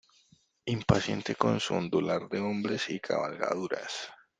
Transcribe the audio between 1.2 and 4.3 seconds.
con su ondular de hombres y cabalgaduras.